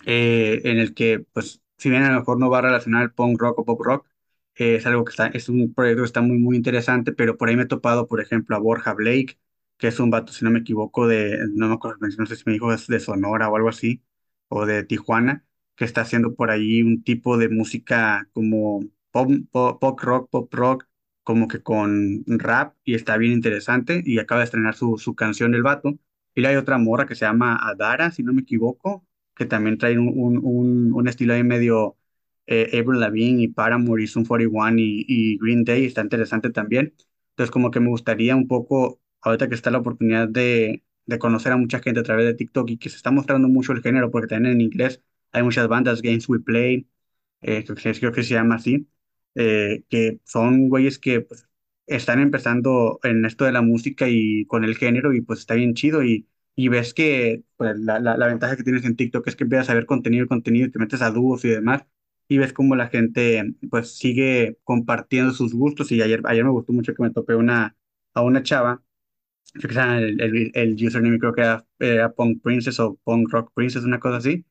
eh, 0.07 0.61
en 0.65 0.79
el 0.79 0.95
que, 0.95 1.21
pues, 1.33 1.60
si 1.81 1.91
bien 1.91 2.03
a 2.05 2.11
lo 2.13 2.21
mejor 2.21 2.39
no 2.39 2.51
va 2.51 2.59
a 2.59 2.63
relacionar 2.63 3.03
el 3.05 3.13
punk 3.13 3.41
rock 3.41 3.59
o 3.61 3.65
pop 3.65 3.81
rock, 3.83 4.07
eh, 4.57 4.77
es 4.77 4.87
algo 4.87 5.05
que 5.05 5.11
está, 5.11 5.27
es 5.29 5.49
un 5.49 5.75
proyecto 5.75 6.03
que 6.03 6.07
está 6.07 6.21
muy, 6.21 6.39
muy 6.39 6.57
interesante, 6.57 7.13
pero 7.13 7.37
por 7.39 7.49
ahí 7.49 7.57
me 7.57 7.63
he 7.65 7.67
topado, 7.67 8.07
por 8.09 8.21
ejemplo, 8.21 8.57
a 8.57 8.59
Borja 8.59 8.95
Blake, 8.95 9.39
que 9.79 9.89
es 9.89 10.01
un 10.01 10.11
vato, 10.11 10.33
si 10.33 10.45
no 10.45 10.51
me 10.51 10.61
equivoco, 10.61 11.07
de, 11.09 11.39
no 11.55 11.69
me 11.69 11.75
acuerdo, 11.75 11.99
no 12.19 12.27
sé 12.27 12.37
si 12.37 12.43
me 12.47 12.53
dijo 12.53 12.73
es 12.73 12.87
de 12.87 13.01
Sonora 13.01 13.49
o 13.51 13.57
algo 13.57 13.69
así, 13.71 14.03
o 14.49 14.67
de 14.67 14.85
Tijuana, 14.85 15.45
que 15.77 15.85
está 15.85 16.03
haciendo 16.03 16.35
por 16.35 16.51
ahí 16.51 16.83
un 16.83 17.03
tipo 17.03 17.39
de 17.39 17.49
música 17.49 18.29
como 18.33 18.81
pop, 19.11 19.31
pop, 19.51 19.81
pop 19.81 20.01
rock, 20.01 20.31
pop 20.31 20.53
rock, 20.55 20.87
como 21.23 21.49
que 21.49 21.63
con 21.63 22.25
rap, 22.27 22.77
y 22.85 22.95
está 22.95 23.17
bien 23.17 23.33
interesante, 23.33 24.03
y 24.05 24.19
acaba 24.19 24.41
de 24.41 24.45
estrenar 24.47 24.75
su, 24.75 24.99
su 24.99 25.15
canción 25.15 25.55
El 25.55 25.63
Vato. 25.63 25.99
Y 26.35 26.45
hay 26.45 26.57
otra 26.57 26.79
morra 26.79 27.07
que 27.07 27.15
se 27.15 27.25
llama 27.27 27.57
Adara, 27.61 28.11
si 28.13 28.23
no 28.23 28.33
me 28.33 28.43
equivoco, 28.43 29.07
que 29.41 29.47
también 29.47 29.79
trae 29.79 29.99
un, 29.99 30.09
un, 30.43 30.93
un, 30.93 31.09
estilo 31.09 31.33
ahí 31.35 31.43
medio 31.45 31.97
eh, 32.47 32.79
Avril 32.79 33.01
Lavigne 33.01 33.45
y 33.45 33.49
Paramore 33.49 34.03
y 34.03 34.07
Sum 34.07 34.27
41 34.27 34.75
y, 34.79 35.39
Green 35.41 35.65
Day, 35.65 35.87
está 35.87 36.03
interesante 36.03 36.51
también. 36.51 36.95
Entonces 37.31 37.51
como 37.51 37.71
que 37.71 37.81
me 37.81 37.89
gustaría 37.89 38.37
un 38.37 38.49
poco, 38.49 39.01
ahorita 39.23 39.49
que 39.49 39.55
está 39.55 39.71
la 39.71 39.79
oportunidad 39.79 40.29
de, 40.29 40.85
de 41.07 41.19
conocer 41.19 41.53
a 41.53 41.57
mucha 41.57 41.81
gente 41.81 42.01
a 42.01 42.03
través 42.03 42.27
de 42.27 42.35
TikTok 42.35 42.71
y 42.71 42.77
que 42.79 42.91
se 42.91 42.97
está 42.97 43.11
mostrando 43.11 43.49
mucho 43.49 43.73
el 43.73 43.81
género, 43.83 44.11
porque 44.11 44.29
también 44.29 44.55
en 44.57 44.61
inglés 44.61 45.03
hay 45.33 45.43
muchas 45.43 45.69
bandas, 45.69 46.03
Games 46.03 46.29
We 46.29 46.41
Play, 46.41 46.87
eh, 47.41 47.65
creo 47.65 48.13
que 48.13 48.23
se 48.23 48.35
llama 48.35 48.57
así, 48.57 48.89
eh, 49.37 49.85
que 49.89 50.21
son 50.25 50.69
güeyes 50.69 50.99
que 50.99 51.23
pues, 51.23 51.49
están 51.87 52.21
empezando 52.21 53.01
en 53.05 53.25
esto 53.25 53.45
de 53.47 53.53
la 53.53 53.63
música 53.63 54.09
y 54.09 54.45
con 54.47 54.65
el 54.65 54.77
género 54.77 55.15
y 55.15 55.23
pues 55.23 55.41
está 55.41 55.55
bien 55.55 55.75
chido 55.75 56.05
y, 56.05 56.29
y 56.65 56.69
ves 56.69 56.95
que 56.95 57.43
pues, 57.57 57.77
la, 57.79 58.01
la, 58.01 58.17
la 58.17 58.27
ventaja 58.27 58.57
que 58.57 58.65
tienes 58.65 58.85
en 58.85 58.97
TikTok 58.97 59.27
es 59.29 59.37
que 59.37 59.45
empiezas 59.45 59.71
a 59.71 59.75
ver 59.75 59.87
contenido, 59.87 60.27
contenido 60.29 60.67
y 60.67 60.71
te 60.71 60.79
metes 60.79 61.03
a 61.03 61.11
dúos 61.11 61.45
y 61.45 61.49
demás 61.49 61.85
y 62.29 62.39
ves 62.39 62.53
cómo 62.53 62.77
la 62.77 62.89
gente 62.89 63.55
pues 63.71 63.97
sigue 63.99 64.59
compartiendo 64.65 65.33
sus 65.33 65.55
gustos 65.55 65.91
y 65.93 66.01
ayer, 66.03 66.23
ayer 66.27 66.45
me 66.45 66.51
gustó 66.51 66.73
mucho 66.73 66.95
que 66.95 67.03
me 67.03 67.11
topé 67.11 67.35
una, 67.35 67.77
a 68.15 68.23
una 68.23 68.43
chava 68.43 68.83
el, 69.55 70.21
el, 70.21 70.51
el 70.55 70.75
username 70.87 71.19
creo 71.19 71.33
que 71.33 71.41
era, 71.43 71.67
era 71.79 72.13
Punk 72.13 72.43
Princess 72.43 72.79
o 72.81 72.97
Punk 73.05 73.31
Rock 73.33 73.53
Princess, 73.55 73.85
una 73.85 74.01
cosa 74.01 74.19
así. 74.19 74.45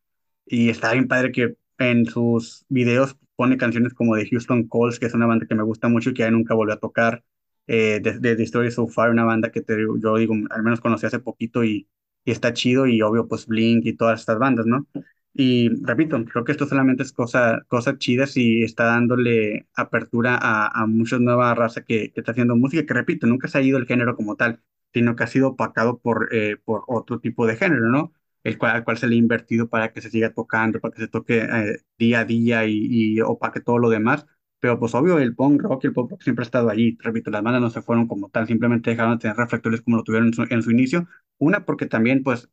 Y 0.46 0.70
está 0.70 0.94
bien 0.94 1.08
padre 1.08 1.32
que 1.32 1.56
en 1.78 2.06
sus 2.06 2.66
videos 2.70 3.18
pone 3.36 3.58
canciones 3.58 3.94
como 3.94 4.16
de 4.16 4.28
Houston 4.30 4.68
Calls, 4.68 5.00
que 5.00 5.06
es 5.08 5.14
una 5.14 5.26
banda 5.28 5.46
que 5.48 5.56
me 5.56 5.64
gusta 5.64 5.88
mucho 5.90 6.10
y 6.10 6.14
que 6.14 6.22
ya 6.24 6.32
nunca 6.32 6.54
volvió 6.54 6.74
a 6.76 6.80
tocar. 6.80 7.24
Eh, 7.68 8.00
de, 8.02 8.20
de 8.20 8.36
The 8.36 8.44
Story 8.44 8.72
So 8.72 8.88
Far, 8.88 9.12
una 9.12 9.26
banda 9.26 9.52
que 9.52 9.62
te, 9.62 9.76
yo 10.02 10.18
digo, 10.18 10.34
al 10.50 10.64
menos 10.64 10.82
conocí 10.82 11.06
hace 11.06 11.20
poquito 11.20 11.64
y, 11.64 11.88
y 12.26 12.32
está 12.32 12.54
chido. 12.54 12.88
Y 12.88 13.02
obvio, 13.02 13.28
pues 13.28 13.46
Blink 13.48 13.86
y 13.86 13.94
todas 13.96 14.20
estas 14.22 14.40
bandas, 14.40 14.66
¿no? 14.66 14.88
Y 15.34 15.70
repito, 15.84 16.24
creo 16.26 16.44
que 16.44 16.52
esto 16.52 16.66
solamente 16.68 17.04
es 17.04 17.14
cosa, 17.14 17.62
cosas 17.68 17.98
chidas 18.00 18.36
y 18.36 18.64
está 18.64 18.86
dándole 18.86 19.68
apertura 19.76 20.38
a, 20.42 20.68
a 20.84 20.86
mucha 20.88 21.18
nueva 21.20 21.54
raza 21.56 21.84
que, 21.84 22.12
que 22.12 22.20
está 22.22 22.32
haciendo 22.32 22.56
música, 22.56 22.86
que 22.86 22.94
repito, 22.94 23.28
nunca 23.28 23.48
se 23.48 23.58
ha 23.60 23.62
ido 23.62 23.78
el 23.78 23.86
género 23.88 24.16
como 24.16 24.36
tal 24.36 24.62
sino 24.94 25.16
que 25.16 25.24
ha 25.24 25.28
sido 25.28 25.50
opacado 25.50 26.00
por, 26.00 26.30
eh, 26.34 26.58
por 26.66 26.84
otro 26.88 27.20
tipo 27.20 27.46
de 27.46 27.56
género, 27.56 27.90
¿no? 27.90 28.12
El 28.44 28.58
cual, 28.58 28.72
al 28.78 28.84
cual 28.84 28.98
se 28.98 29.08
le 29.08 29.14
ha 29.16 29.18
invertido 29.20 29.70
para 29.70 29.94
que 29.94 30.02
se 30.02 30.10
siga 30.10 30.34
tocando, 30.34 30.80
para 30.80 30.94
que 30.96 31.02
se 31.02 31.08
toque 31.08 31.40
eh, 31.44 31.78
día 32.00 32.22
a 32.22 32.26
día 32.26 32.66
y, 32.66 32.88
y 33.18 33.22
opaque 33.22 33.60
todo 33.62 33.78
lo 33.78 33.90
demás. 33.90 34.26
Pero 34.60 34.80
pues 34.80 34.94
obvio, 34.96 35.20
el 35.20 35.36
punk 35.36 35.62
rock 35.62 35.86
y 35.86 35.88
el 35.88 35.94
pop 35.94 36.12
rock 36.12 36.22
siempre 36.22 36.44
ha 36.44 36.46
estado 36.46 36.70
allí. 36.70 36.98
Repito, 37.02 37.32
las 37.32 37.42
bandas 37.44 37.62
no 37.62 37.70
se 37.70 37.82
fueron 37.82 38.08
como 38.08 38.30
tal, 38.30 38.48
simplemente 38.48 38.90
dejaron 38.92 39.14
de 39.14 39.22
tener 39.22 39.38
reflectores 39.38 39.82
como 39.82 39.98
lo 39.98 40.04
tuvieron 40.04 40.32
en 40.50 40.64
su, 40.64 40.72
inicio. 40.72 41.08
Una, 41.38 41.66
porque 41.66 41.86
también 41.86 42.24
pues 42.24 42.50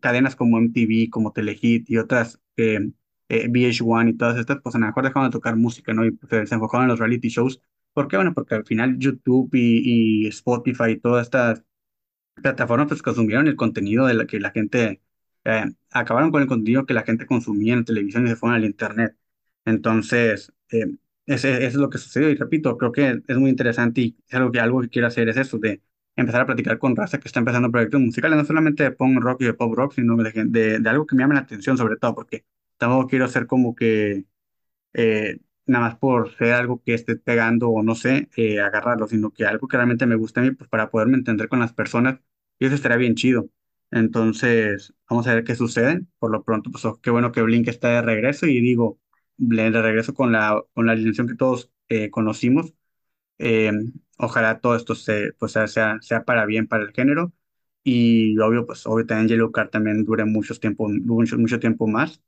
cadenas 0.00 0.36
como 0.36 0.58
MTV, 0.58 1.10
como 1.10 1.32
Telehit 1.32 1.90
y 1.90 1.98
otras, 1.98 2.40
eh, 2.56 2.90
eh, 3.28 3.48
VH1 3.48 4.10
y 4.10 4.16
todas 4.16 4.38
estas, 4.38 4.60
pues 4.62 4.74
a 4.74 4.78
lo 4.78 4.86
mejor 4.86 5.04
dejaron 5.04 5.30
de 5.30 5.32
tocar 5.32 5.56
música, 5.56 5.92
¿no? 5.92 6.04
Y 6.06 6.12
pues, 6.12 6.48
se 6.48 6.54
enfocaron 6.54 6.84
en 6.84 6.90
los 6.90 6.98
reality 6.98 7.28
shows. 7.28 7.60
¿Por 7.92 8.08
qué? 8.08 8.16
Bueno, 8.16 8.32
porque 8.34 8.54
al 8.54 8.64
final 8.64 8.98
YouTube 8.98 9.50
y 9.54 10.26
Spotify 10.28 10.92
y 10.92 11.00
todas 11.00 11.26
estas 11.26 11.64
plataformas 12.42 12.88
pues 12.88 13.02
consumieron 13.02 13.48
el 13.48 13.56
contenido 13.56 14.06
de 14.06 14.14
la 14.14 14.26
que 14.26 14.40
la 14.40 14.50
gente, 14.50 15.02
eh, 15.44 15.64
acabaron 15.90 16.30
con 16.30 16.42
el 16.42 16.48
contenido 16.48 16.86
que 16.86 16.94
la 16.94 17.02
gente 17.04 17.26
consumía 17.26 17.74
en 17.74 17.84
televisión 17.84 18.26
y 18.26 18.30
se 18.30 18.36
fueron 18.36 18.56
al 18.56 18.64
internet. 18.64 19.16
Entonces, 19.64 20.52
eh, 20.70 20.86
eso 21.28 21.48
es 21.48 21.74
lo 21.74 21.90
que 21.90 21.98
sucedió 21.98 22.30
y 22.30 22.34
repito, 22.36 22.76
creo 22.78 22.92
que 22.92 23.22
es 23.26 23.36
muy 23.38 23.50
interesante 23.50 24.00
y 24.00 24.16
es 24.26 24.34
algo 24.34 24.50
que, 24.52 24.60
algo 24.60 24.80
que 24.80 24.88
quiero 24.88 25.08
hacer 25.08 25.28
es 25.28 25.36
eso, 25.36 25.58
de 25.58 25.82
empezar 26.16 26.40
a 26.42 26.46
platicar 26.46 26.78
con 26.78 26.96
raza 26.96 27.18
que 27.20 27.28
está 27.28 27.40
empezando 27.40 27.70
proyectos 27.70 28.00
musicales, 28.00 28.38
no 28.38 28.44
solamente 28.44 28.82
de 28.82 28.90
punk 28.92 29.20
rock 29.20 29.42
y 29.42 29.44
de 29.46 29.54
pop 29.54 29.74
rock, 29.74 29.92
sino 29.94 30.16
de, 30.16 30.78
de, 30.80 30.88
algo 30.88 31.06
que 31.06 31.14
me 31.16 31.22
llame 31.22 31.34
la 31.34 31.40
atención 31.42 31.76
sobre 31.78 31.96
todo, 31.96 32.14
porque 32.14 32.44
tampoco 32.76 33.08
quiero 33.08 33.28
ser 33.28 33.46
como 33.46 33.74
que 33.74 34.24
eh, 34.94 35.38
nada 35.66 35.86
más 35.88 35.96
por 35.98 36.34
ser 36.36 36.54
algo 36.54 36.82
que 36.82 36.94
esté 36.94 37.16
pegando 37.16 37.70
o 37.70 37.82
no 37.82 37.94
sé, 37.94 38.28
eh, 38.36 38.60
agarrarlo, 38.60 39.06
sino 39.08 39.30
que 39.32 39.46
algo 39.46 39.68
que 39.68 39.76
realmente 39.76 40.06
me 40.06 40.16
gusta 40.16 40.40
a 40.40 40.44
mí, 40.44 40.50
pues 40.52 40.68
para 40.70 40.90
poderme 40.90 41.16
entender 41.16 41.48
con 41.48 41.60
las 41.60 41.72
personas, 41.72 42.20
y 42.58 42.66
eso 42.66 42.74
estaría 42.74 42.96
bien 42.96 43.14
chido. 43.14 43.50
Entonces, 43.90 44.94
vamos 45.08 45.26
a 45.26 45.34
ver 45.34 45.44
qué 45.44 45.54
sucede. 45.54 46.02
Por 46.18 46.30
lo 46.30 46.42
pronto, 46.44 46.70
pues 46.70 46.84
oh, 46.84 47.00
qué 47.00 47.10
bueno 47.10 47.32
que 47.32 47.42
Blink 47.42 47.68
está 47.68 47.88
de 47.88 48.02
regreso 48.02 48.46
y 48.46 48.60
digo, 48.60 49.00
de 49.38 49.82
regreso 49.82 50.14
con 50.14 50.32
la, 50.32 50.62
con 50.74 50.86
la 50.86 50.92
alineación 50.92 51.28
que 51.28 51.34
todos 51.36 51.70
eh, 51.88 52.10
conocimos. 52.10 52.74
Eh, 53.38 53.72
ojalá 54.18 54.60
todo 54.60 54.76
esto 54.76 54.94
se, 54.94 55.32
pues, 55.34 55.52
sea, 55.52 56.00
sea 56.00 56.24
para 56.24 56.46
bien 56.46 56.68
para 56.68 56.84
el 56.84 56.92
género. 56.92 57.32
Y 57.84 58.38
obvio, 58.40 58.66
pues 58.66 58.86
obvio 58.86 59.06
también 59.06 59.28
Yellow 59.28 59.52
Card 59.52 59.70
también 59.70 60.04
dure 60.04 60.24
mucho 60.26 60.54
tiempo, 60.56 60.88
mucho, 60.88 61.38
mucho 61.38 61.60
tiempo 61.60 61.86
más. 61.86 62.22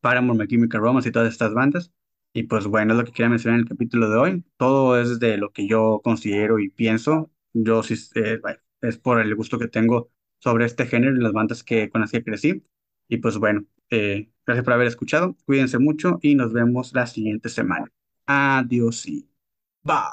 Paramore, 0.00 0.38
My 0.38 0.48
Chemical 0.48 0.80
Romance 0.80 1.08
y 1.08 1.12
todas 1.12 1.32
estas 1.32 1.54
bandas. 1.54 1.92
Y 2.34 2.44
pues 2.44 2.66
bueno, 2.66 2.94
es 2.94 2.98
lo 3.00 3.04
que 3.04 3.12
quería 3.12 3.28
mencionar 3.30 3.60
en 3.60 3.64
el 3.64 3.68
capítulo 3.70 4.10
de 4.10 4.16
hoy. 4.18 4.44
Todo 4.56 5.00
es 5.00 5.20
de 5.20 5.36
lo 5.38 5.52
que 5.52 5.66
yo 5.68 6.00
considero 6.04 6.58
y 6.58 6.70
pienso. 6.70 7.30
Yo 7.52 7.82
sí, 7.82 7.94
eh, 8.16 8.40
es 8.80 8.98
por 8.98 9.20
el 9.20 9.34
gusto 9.36 9.58
que 9.58 9.68
tengo 9.68 10.10
sobre 10.38 10.64
este 10.66 10.86
género 10.86 11.16
y 11.16 11.20
las 11.20 11.32
bandas 11.32 11.62
que, 11.64 11.90
con 11.90 12.00
las 12.00 12.10
que 12.12 12.24
crecí. 12.24 12.64
Y 13.08 13.18
pues 13.18 13.38
bueno, 13.38 13.66
eh, 13.90 14.31
gracias 14.46 14.64
por 14.64 14.74
haber 14.74 14.88
escuchado. 14.88 15.36
Cuídense 15.46 15.78
mucho 15.78 16.18
y 16.22 16.34
nos 16.34 16.52
vemos 16.52 16.92
la 16.94 17.06
siguiente 17.06 17.48
semana. 17.48 17.86
Adiós 18.26 19.06
y 19.06 19.28
bye. 19.84 20.12